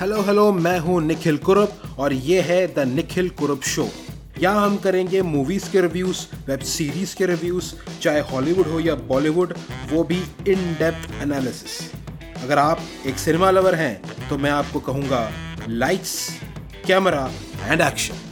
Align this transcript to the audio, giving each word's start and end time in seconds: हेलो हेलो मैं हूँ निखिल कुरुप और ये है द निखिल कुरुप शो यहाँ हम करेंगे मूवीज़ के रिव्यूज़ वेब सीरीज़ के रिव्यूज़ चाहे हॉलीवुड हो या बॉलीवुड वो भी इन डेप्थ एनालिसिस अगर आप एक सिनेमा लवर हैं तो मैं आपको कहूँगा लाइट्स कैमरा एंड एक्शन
हेलो 0.00 0.20
हेलो 0.22 0.50
मैं 0.52 0.78
हूँ 0.78 1.00
निखिल 1.02 1.36
कुरुप 1.38 1.98
और 1.98 2.12
ये 2.12 2.40
है 2.40 2.66
द 2.74 2.78
निखिल 2.86 3.28
कुरुप 3.30 3.62
शो 3.64 3.88
यहाँ 4.40 4.64
हम 4.64 4.76
करेंगे 4.76 5.22
मूवीज़ 5.22 5.70
के 5.72 5.80
रिव्यूज़ 5.80 6.20
वेब 6.48 6.60
सीरीज़ 6.70 7.14
के 7.16 7.26
रिव्यूज़ 7.26 7.72
चाहे 8.00 8.20
हॉलीवुड 8.32 8.66
हो 8.66 8.80
या 8.80 8.94
बॉलीवुड 9.08 9.54
वो 9.92 10.02
भी 10.04 10.20
इन 10.48 10.72
डेप्थ 10.78 11.22
एनालिसिस 11.22 11.80
अगर 12.42 12.58
आप 12.58 12.82
एक 13.06 13.18
सिनेमा 13.18 13.50
लवर 13.50 13.74
हैं 13.74 14.28
तो 14.28 14.38
मैं 14.38 14.50
आपको 14.50 14.80
कहूँगा 14.82 15.28
लाइट्स 15.68 16.16
कैमरा 16.86 17.28
एंड 17.62 17.80
एक्शन 17.80 18.25